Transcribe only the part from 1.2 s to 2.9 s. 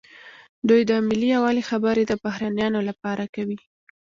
یووالي خبرې د بهرنیانو